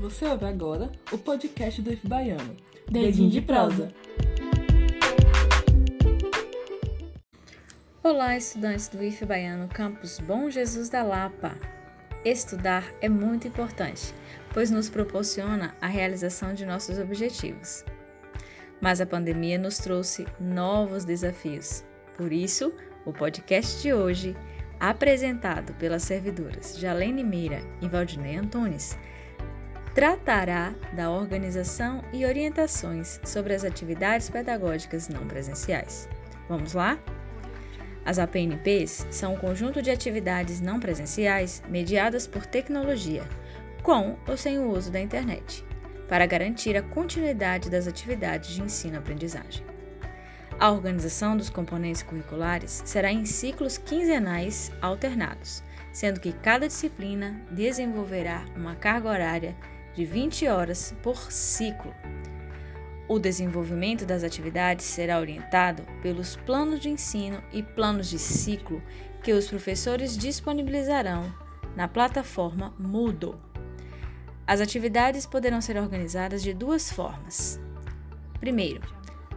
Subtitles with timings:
[0.00, 2.56] Você ouve agora o podcast do IF Baiano.
[2.90, 3.92] Dedinho de prosa.
[8.02, 11.54] Olá, estudantes do IF Baiano Campus Bom Jesus da Lapa.
[12.24, 14.14] Estudar é muito importante,
[14.54, 17.84] pois nos proporciona a realização de nossos objetivos.
[18.80, 21.84] Mas a pandemia nos trouxe novos desafios.
[22.16, 22.72] Por isso,
[23.04, 24.34] o podcast de hoje,
[24.80, 28.98] apresentado pelas servidoras Jalene Meira e Valdinei Antunes,
[30.00, 36.08] tratará da organização e orientações sobre as atividades pedagógicas não presenciais.
[36.48, 36.98] Vamos lá?
[38.02, 43.22] As APNPs são um conjunto de atividades não presenciais mediadas por tecnologia,
[43.82, 45.62] com ou sem o uso da internet,
[46.08, 49.62] para garantir a continuidade das atividades de ensino-aprendizagem.
[50.58, 58.46] A organização dos componentes curriculares será em ciclos quinzenais alternados, sendo que cada disciplina desenvolverá
[58.56, 59.54] uma carga horária
[59.94, 61.94] de 20 horas por ciclo.
[63.08, 68.80] O desenvolvimento das atividades será orientado pelos planos de ensino e planos de ciclo
[69.22, 71.32] que os professores disponibilizarão
[71.74, 73.36] na plataforma Moodle.
[74.46, 77.60] As atividades poderão ser organizadas de duas formas.
[78.38, 78.82] Primeiro,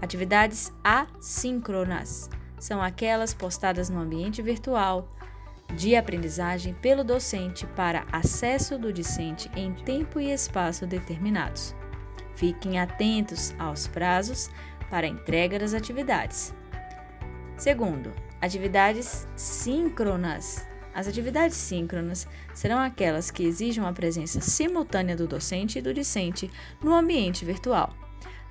[0.00, 5.16] atividades assíncronas são aquelas postadas no ambiente virtual
[5.76, 11.74] de aprendizagem pelo docente para acesso do discente em tempo e espaço determinados.
[12.34, 14.50] Fiquem atentos aos prazos
[14.90, 16.54] para entrega das atividades.
[17.56, 20.66] Segundo, atividades síncronas.
[20.94, 26.50] As atividades síncronas serão aquelas que exijam a presença simultânea do docente e do discente
[26.82, 27.94] no ambiente virtual.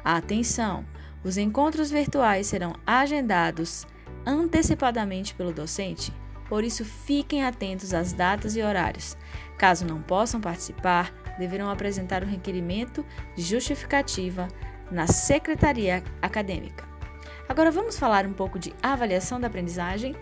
[0.03, 0.83] Atenção!
[1.23, 3.85] Os encontros virtuais serão agendados
[4.25, 6.11] antecipadamente pelo docente
[6.51, 9.15] por isso, fiquem atentos às datas e horários.
[9.57, 13.05] Caso não possam participar, deverão apresentar o um requerimento
[13.37, 14.49] de justificativa
[14.91, 16.83] na secretaria acadêmica.
[17.47, 20.13] Agora vamos falar um pouco de avaliação da aprendizagem.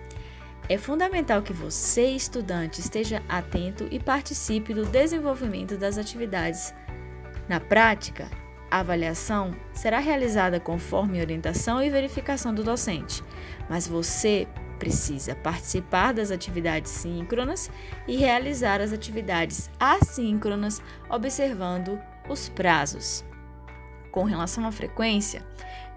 [0.70, 6.76] É fundamental que você, estudante, esteja atento e participe do desenvolvimento das atividades.
[7.48, 8.30] Na prática,
[8.70, 13.24] a avaliação será realizada conforme orientação e verificação do docente,
[13.68, 14.48] mas você
[14.80, 17.70] precisa participar das atividades síncronas
[18.08, 23.24] e realizar as atividades assíncronas observando os prazos.
[24.12, 25.46] Com relação à frequência,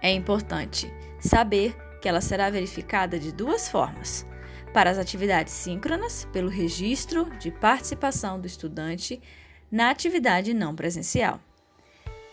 [0.03, 4.27] é importante saber que ela será verificada de duas formas.
[4.75, 9.23] Para as atividades síncronas, pelo registro de participação do estudante
[9.71, 11.41] na atividade não presencial.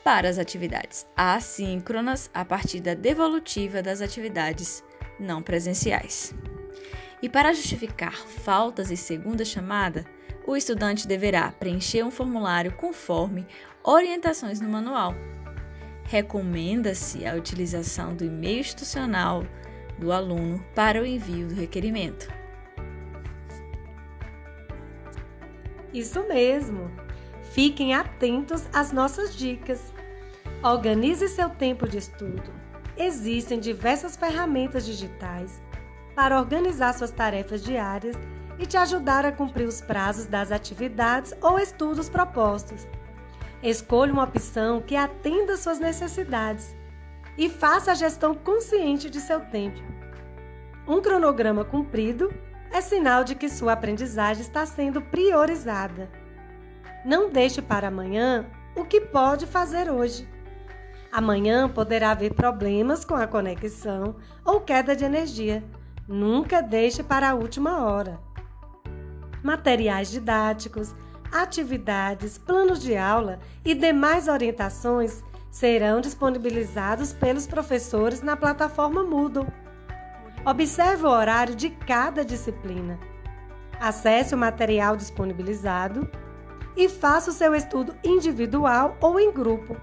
[0.04, 4.84] Para as atividades assíncronas, a partir da devolutiva das atividades
[5.20, 6.34] não presenciais.
[7.22, 10.06] E para justificar faltas e segunda chamada,
[10.48, 13.46] o estudante deverá preencher um formulário conforme
[13.84, 15.14] orientações no manual.
[16.06, 19.44] Recomenda-se a utilização do e-mail institucional
[19.98, 22.32] do aluno para o envio do requerimento.
[25.94, 26.90] Isso mesmo!
[27.52, 29.94] Fiquem atentos às nossas dicas.
[30.64, 32.69] Organize seu tempo de estudo
[33.00, 35.62] existem diversas ferramentas digitais
[36.14, 38.16] para organizar suas tarefas diárias
[38.60, 42.86] e te ajudar a cumprir os prazos das atividades ou estudos propostos.
[43.64, 46.76] Escolha uma opção que atenda suas necessidades
[47.38, 49.80] e faça a gestão consciente de seu tempo.
[50.86, 52.34] Um cronograma cumprido
[52.70, 56.10] é sinal de que sua aprendizagem está sendo priorizada.
[57.06, 58.46] Não deixe para amanhã
[58.76, 60.28] o que pode fazer hoje.
[61.12, 64.16] Amanhã poderá haver problemas com a conexão
[64.46, 65.64] ou queda de energia.
[66.08, 68.20] Nunca deixe para a última hora.
[69.44, 70.94] Materiais didáticos,
[71.32, 79.48] atividades, planos de aula e demais orientações serão disponibilizados pelos professores na plataforma Moodle.
[80.46, 83.00] Observe o horário de cada disciplina.
[83.80, 86.08] Acesse o material disponibilizado
[86.78, 89.76] e faça o seu estudo individual ou em grupo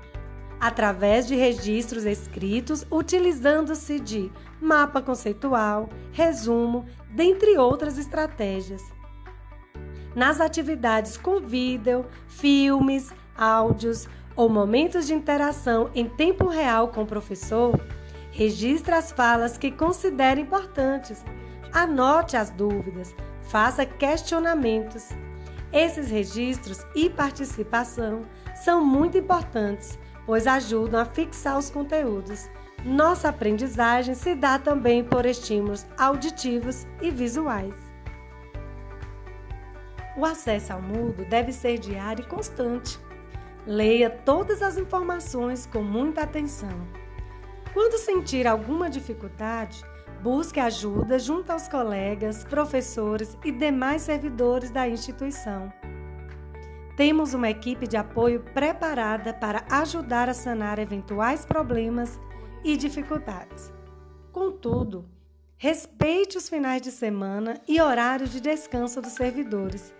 [0.61, 4.31] através de registros escritos utilizando-se de
[4.61, 8.83] mapa conceitual, resumo, dentre outras estratégias.
[10.15, 17.07] Nas atividades com vídeo, filmes, áudios ou momentos de interação em tempo real com o
[17.07, 17.79] professor,
[18.31, 21.23] registre as falas que considere importantes,
[21.73, 25.11] anote as dúvidas, faça questionamentos.
[25.73, 28.23] Esses registros e participação
[28.55, 32.51] são muito importantes pois ajudam a fixar os conteúdos.
[32.85, 37.75] Nossa aprendizagem se dá também por estímulos auditivos e visuais.
[40.17, 42.99] O acesso ao mudo deve ser diário e constante.
[43.67, 46.87] Leia todas as informações com muita atenção.
[47.75, 49.85] Quando sentir alguma dificuldade,
[50.23, 55.71] busque ajuda junto aos colegas, professores e demais servidores da instituição.
[56.97, 62.19] Temos uma equipe de apoio preparada para ajudar a sanar eventuais problemas
[62.65, 63.71] e dificuldades.
[64.33, 65.05] Contudo,
[65.59, 69.95] respeite os finais de semana e horários de descanso dos servidores.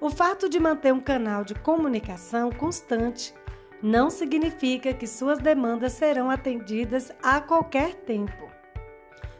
[0.00, 3.32] O fato de manter um canal de comunicação constante
[3.80, 8.50] não significa que suas demandas serão atendidas a qualquer tempo.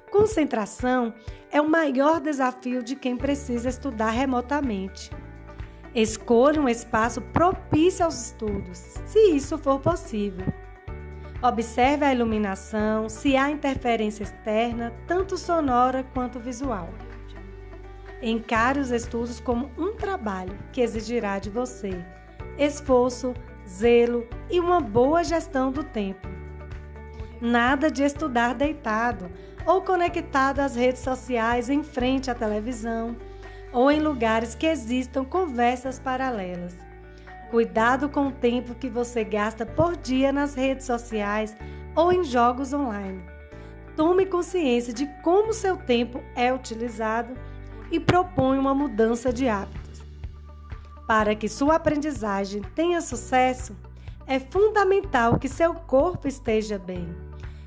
[0.09, 1.13] Concentração
[1.51, 5.11] é o maior desafio de quem precisa estudar remotamente.
[5.95, 10.47] Escolha um espaço propício aos estudos, se isso for possível.
[11.43, 16.89] Observe a iluminação, se há interferência externa, tanto sonora quanto visual.
[18.23, 22.03] Encare os estudos como um trabalho que exigirá de você
[22.59, 23.35] esforço,
[23.69, 26.29] zelo e uma boa gestão do tempo.
[27.41, 29.31] Nada de estudar deitado
[29.67, 33.17] ou conectado às redes sociais em frente à televisão
[33.73, 36.77] ou em lugares que existam conversas paralelas.
[37.51, 41.57] Cuidado com o tempo que você gasta por dia nas redes sociais
[41.95, 43.23] ou em jogos online.
[43.97, 47.35] Tome consciência de como seu tempo é utilizado
[47.91, 50.03] e propõe uma mudança de hábitos.
[51.07, 53.77] Para que sua aprendizagem tenha sucesso,
[54.27, 57.15] é fundamental que seu corpo esteja bem.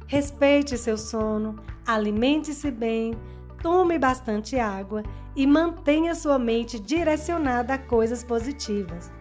[0.07, 3.15] Respeite seu sono, alimente-se bem,
[3.65, 5.01] tome bastante água
[5.35, 9.11] e mantenha sua mente direcionada a coisas positivas.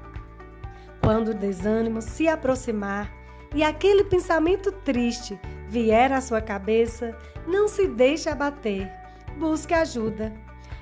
[1.03, 3.11] Quando o desânimo se aproximar
[3.55, 8.93] e aquele pensamento triste vier à sua cabeça, não se deixe abater.
[9.39, 10.31] Busque ajuda.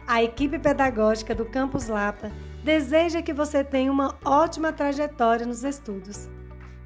[0.09, 2.33] A equipe pedagógica do Campus Lapa
[2.65, 6.29] deseja que você tenha uma ótima trajetória nos estudos.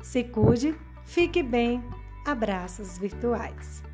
[0.03, 0.77] Se cuide,
[1.07, 1.83] fique bem.
[2.27, 3.86] Abraços virtuais.